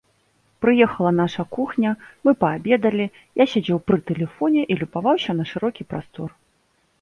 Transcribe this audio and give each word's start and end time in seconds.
Прыехала 0.65 1.09
наша 1.17 1.43
кухня, 1.55 1.91
мы 2.27 2.33
паабедалі, 2.43 3.05
я 3.43 3.47
сядзеў 3.53 3.83
пры 3.91 3.97
тэлефоне 4.09 4.61
і 4.71 4.79
любаваўся 4.81 5.31
на 5.43 5.47
шырокі 5.53 5.83
прастор. 5.95 6.29